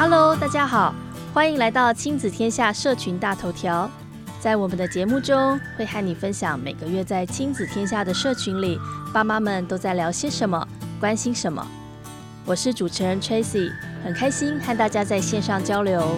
[0.00, 0.94] Hello，大家好，
[1.34, 3.90] 欢迎来到亲子天下社群大头条。
[4.38, 8.78] 在我们的节目中，会和你分享每个月在亲子天下的社群里，
[9.12, 10.64] 爸妈们都在聊些什么，
[11.00, 11.66] 关心什么。
[12.46, 13.72] 我是主持人 Tracy，
[14.04, 16.16] 很开心和大家在线上交流。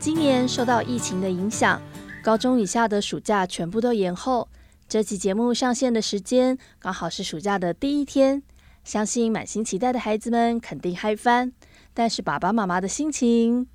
[0.00, 1.80] 今年受到疫情的影响，
[2.20, 4.48] 高中以下的暑假全部都延后。
[4.88, 8.42] 这期节目上线的时间刚好是暑假的第一天。
[8.88, 11.52] 相信满心期待的孩子们肯定嗨翻，
[11.92, 13.66] 但是爸爸妈妈的心情，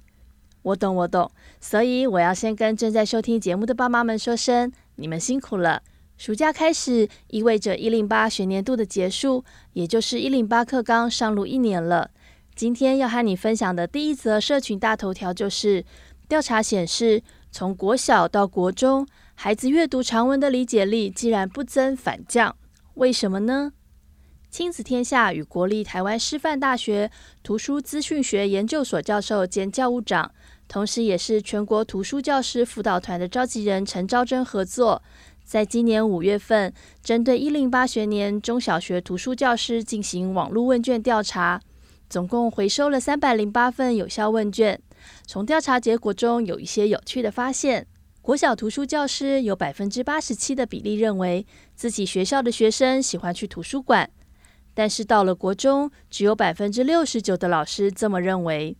[0.64, 1.30] 我懂我懂，
[1.62, 5.84] 所以我要先跟正在收听节目的爸妈们说声，你们辛苦了。
[6.18, 12.10] 暑假开始意味着一零八学年度的结束，也就是一零八课纲上路一年了。
[12.56, 15.86] 今天要和你分享的第一则社群大头条就是，
[16.28, 22.56] 调查显示，从国小到国中，孩子阅读长文的理解力竟然不增反降，
[22.96, 23.74] 为什么呢？
[24.54, 27.10] 亲子天下与国立台湾师范大学
[27.42, 30.32] 图书资讯学研究所教授兼教务长，
[30.68, 35.02] 同时也是全国图书教师辅导团的召集人陈昭贞合作，
[35.44, 41.60] 在今年五月份，针对一零八学年中小学图书教师进行网络问卷调查，
[42.08, 44.80] 总共回收了三百零八份有效问卷。
[45.26, 47.88] 从调查结果中有一些有趣的发现：
[48.22, 51.44] 国小图书教师有百分之八十七的比例认为
[51.76, 54.08] 自己学校的学生喜欢去图书馆。
[54.74, 58.76] 但是到了国中，只有百分之六十九的老师这么认为。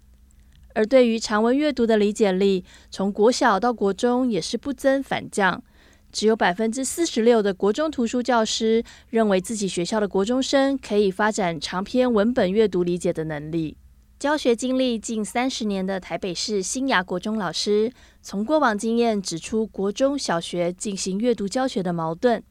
[0.76, 5.64] 而对于长文阅读的理解力，从国小到国中也是不增反降，
[6.12, 13.78] 只有百分之四十六的国中图书教师认为自己学校的国中生可以发展长篇文本阅读理解的能力。
[14.18, 22.42] 教学经历近三十年的台北市新雅国中老师，从过往经验指出国中小学进行阅读教学的矛盾。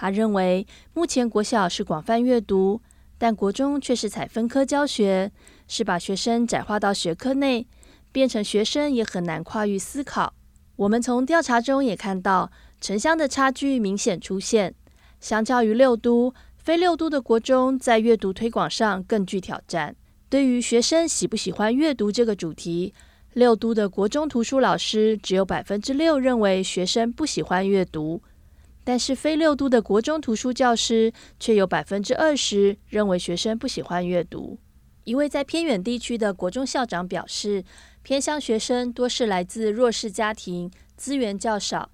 [0.00, 2.80] 他认为，目前国小是广泛阅读，
[3.18, 5.32] 但国中却是采分科教学，
[5.66, 7.66] 是把学生窄化到学科内，
[8.12, 10.34] 变成学生也很难跨域思考。
[10.76, 14.72] 我们从调查中也看到，城乡的差距明显出现。
[15.18, 19.96] 相较于六都，非六都的国中在阅读推广上更具挑战。
[20.28, 22.94] 对于学生喜不喜欢阅读这个主题，
[23.32, 28.22] 六都的国中图书老师只有百分之六认为学生不喜欢阅读。
[28.88, 34.58] 但是非六都的国中图书教师却有百分之二十认为学生不喜欢阅读。
[35.04, 37.62] 一位在偏远地区的国中校长表示，
[38.02, 41.90] 偏乡学生多是来自弱势家庭，资源较少，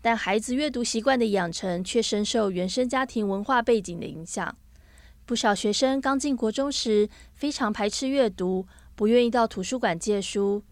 [0.00, 4.56] 但孩子阅读习惯的养成却深受原生家庭文化背景的影响。
[5.24, 8.64] 不少学生刚进国中时非常排斥阅读，
[8.94, 10.62] 不愿意到图书馆借书，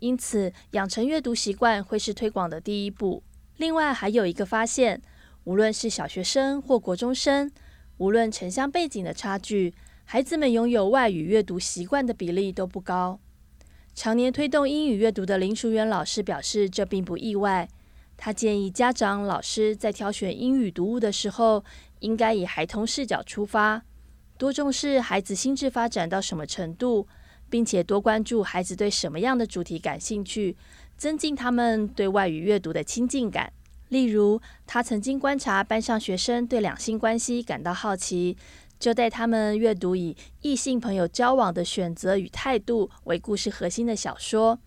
[0.00, 3.22] 因此养成阅读习惯会是推广的第一步。
[3.56, 5.00] 另外还有一个发现。
[5.44, 7.50] 无论是小学生或国中生，
[7.98, 9.74] 无论城乡背景的差距，
[10.04, 13.20] 孩子们拥有外语阅读习惯的比例都不高。
[13.94, 17.68] 常年推动英语阅读的林淑媛老师表示，这并不意外。
[18.16, 21.62] 他建议家长、老师在挑选英语读物的时候，
[21.98, 23.82] 应该以孩童视角出发，
[24.38, 27.06] 多重视孩子心智发展到什么程度，
[27.50, 30.56] 并且多关注孩子对什么样的主题感兴趣，
[30.96, 33.52] 增进他们对外语阅读的亲近感。
[33.94, 38.36] 例如，他曾经观察班上学生对两性关系感到好奇，
[38.80, 44.58] 就带他们阅读以异性朋友交往的选择与态度为故事核心的小说，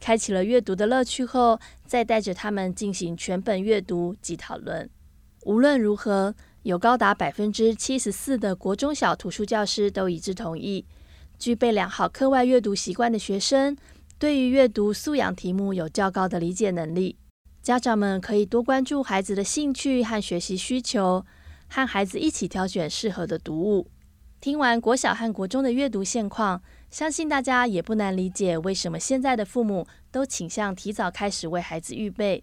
[0.00, 4.88] 开启了阅读的乐趣后，再带着他们进行全本阅读及讨论。
[5.44, 10.86] 无论如何，有高达百分之七十四的国中小图书教师都一致同意，
[11.38, 13.76] 具备良好课外阅读习惯的学生，
[14.18, 17.18] 对于阅读素养题目有较高的理解能力。
[17.62, 21.24] 家长们可以多关注孩子的兴趣和学习需求，
[21.68, 23.86] 和孩子一起挑选适合的读物。
[24.40, 32.42] 听完国小和国中的阅读现况，相信大家也不难理解为什么现在的父母都倾向提早开始为孩子预备。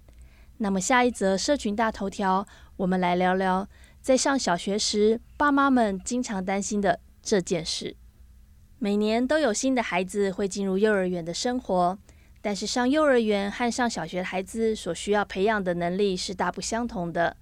[0.60, 2.48] 那么下一则社群大头条，
[2.78, 3.68] 我们来聊聊
[4.00, 7.98] 在上小学时爸妈们经常担心的这件事。
[8.78, 12.00] 每年都有新的孩子会进入幼儿园的生活。
[12.42, 17.36] 但是上幼儿园和上小学孩子所需要培养的能力是大不相同的，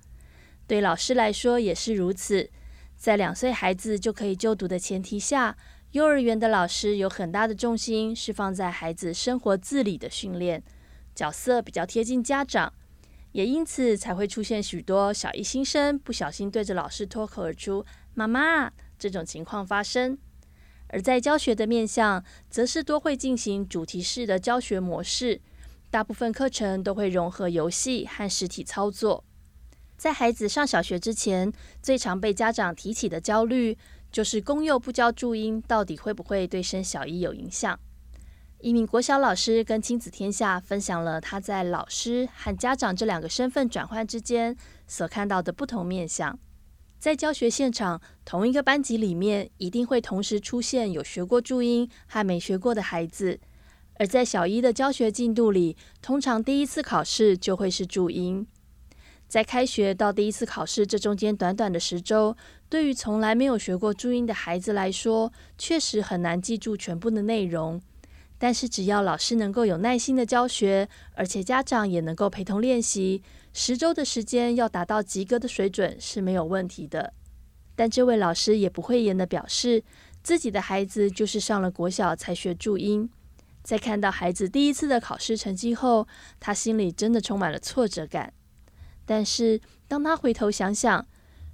[0.65, 2.49] 对老师来说也是如此。
[2.95, 5.55] 在两岁孩子就可以就读的前提下，
[5.91, 10.63] 幼儿园的老师有很大的重心是放在孩子生活自理的训练，
[11.13, 12.73] 角色比较贴近家长，
[13.33, 17.85] 也因此才会出现许多小一新生不小心对着老师脱口而出
[18.15, 20.17] “妈妈”这种情况发生。
[20.89, 25.41] 而在教学的面向，则是多会进行主题式的教学模式，
[25.89, 29.23] 大部分课程都会融合游戏和实体操作。
[29.97, 31.51] 在孩子上小学之前，
[31.81, 33.77] 最常被家长提起的焦虑，
[34.11, 37.79] 就是公幼不教注音，到底会不会对升小一有影响？
[38.59, 44.57] 一名国小老师跟亲子天下分享了他在老师和家长这两个身份转换之间
[44.87, 46.39] 所看到的不同面向。
[46.99, 53.39] 在教学现场，同一个班级里面一定会同时出现有学过注音和没学过的孩子，
[53.99, 58.47] 而在小一的教学进度里，通常第一次考试就会是注音。
[59.27, 62.35] 在开学到第一次考试这中间短短的十周，
[62.67, 67.79] 对于从来没有学过注音的孩子来说，确实很难记住全部的内容。
[68.39, 77.13] 但是只要老师能够有耐心的教学，而且家长也能够陪同练习，十周的时间要达到及格的水准是没有问题的。
[77.75, 79.83] 但这位老师也不讳言的表示，
[80.21, 83.09] 自己的孩子就是上了国小才学注音。
[83.63, 86.07] 在看到孩子第一次的考试成绩后，
[86.39, 88.33] 他心里真的充满了挫折感。
[89.05, 91.05] 但是当他回头想想，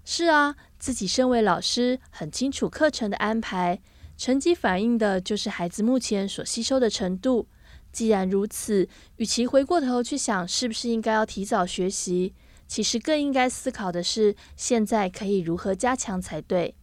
[0.03, 3.79] 是啊，自己身为老师，很清楚课程的安排。
[4.24, 7.46] 成绩反映的就是孩子目前所吸收的程度。
[7.92, 8.88] 既然如此，
[9.18, 12.34] 与其回过头去想是不是应该要提早学习，
[12.66, 16.74] 其实更应该思考的是现在可以如何加强才对。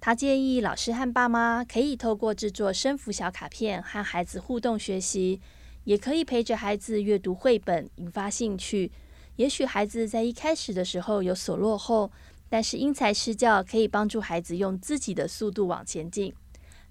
[0.00, 5.42] 他建议老师和爸妈可以透过制作声符小卡片和孩子互动学习，
[5.84, 8.90] 也可以陪着孩子阅读绘本，引发兴趣。
[9.36, 12.10] 也许孩子在一开始的时候有所落后，
[12.48, 16.32] 但是因材施教可以帮助孩子用自己的速度往前进。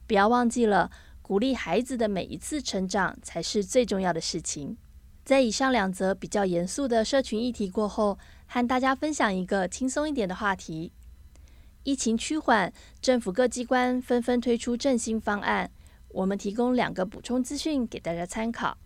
[0.08, 0.92] 不要忘记了，
[1.22, 4.78] 鼓励孩子的每一次成长才是最重要的事情。
[5.24, 10.92] 在以上两则比较严肃的社群议题过后，和大家分享一个轻松一点的话题。
[11.82, 12.72] 疫情趋缓，
[13.02, 15.72] 政府各机关纷纷推出振兴方案，
[16.10, 18.78] 我们提供两个补充资讯给大家参考。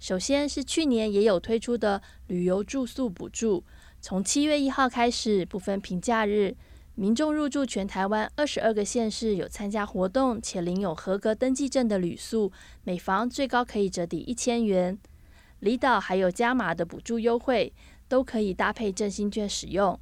[0.00, 3.62] 首先是去年也有推出的旅游住宿补助，
[4.00, 6.56] 从七月一号开始，不分平假日。
[6.94, 12.52] 民众入住全台湾二十二个县市有参加活动且领有合格登记证的旅宿，
[12.84, 14.98] 每房最高可以折抵一千元。
[15.60, 17.72] 离岛还有加码的补助优惠，
[18.08, 19.98] 都可以搭配振兴券使用。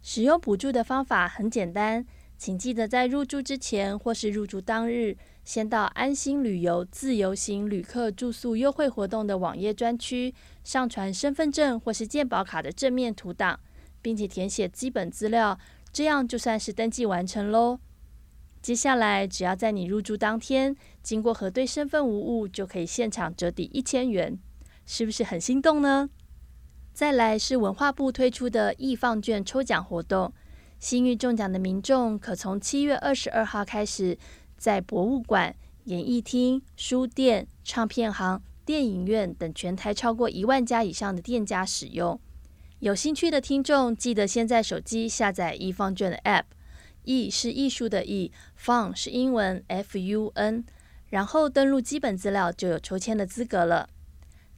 [0.00, 2.06] 使用补助的方法很简单，
[2.38, 5.14] 请记得在入住之前或是入住当日，
[5.44, 10.34] 先到安心旅游自由行旅客住宿优惠活动的网页专区，
[10.64, 13.60] 上传身份证或是健保卡的正面图档，
[14.00, 15.58] 并且填写基本资料。
[15.92, 17.78] 这样就算是登记完成喽。
[18.62, 24.38] 接下来，只要在你入住当天经过核对身份无误，就可以现场折抵一千元，
[24.86, 26.08] 是不是很心动呢？
[26.94, 30.32] 再来是文化部推出的易放券抽奖活动，
[30.78, 34.16] 幸运中奖的民众可从七月二十二号开始，
[34.56, 35.54] 在博物馆、
[35.84, 42.20] 演艺厅、书店、唱片行、电影院等全台超过一万家以上的店家使用。
[42.82, 46.46] 有兴趣的听众，记得先在手机下载易放卷的 App，
[47.04, 50.64] 易是艺术的易放是英文 F U N，
[51.08, 53.88] 然后登录基本资料就有抽签的资格了。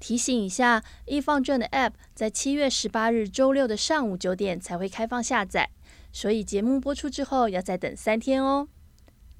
[0.00, 5.68] 提醒一下，易放卷的 App 在七月十八日周六的上午九点才会开放下载，
[6.10, 8.66] 所以节目播出之后要再等三天哦。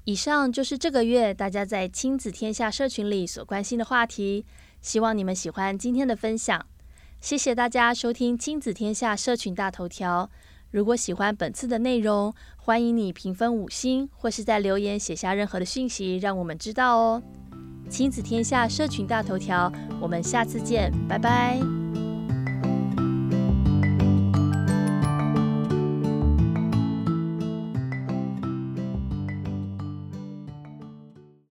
[0.03, 4.45] 以上就是这个月大家在亲子天下社群里所关心的话题，
[4.79, 6.67] 希望你们喜欢今天的分享。
[7.25, 10.29] 谢谢大家收听亲子天下社群大头条。
[10.69, 17.23] 如果喜欢本次的内容，欢迎你评分五星，或是在留言写下任何的讯息，让我们知道哦。
[17.89, 21.84] 亲子天下社群大头条，我们下次见，拜拜。